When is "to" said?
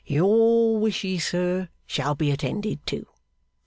2.87-3.05